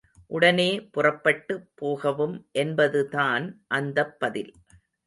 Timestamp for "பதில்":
4.19-4.53